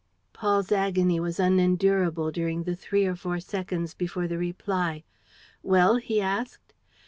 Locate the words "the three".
2.63-3.05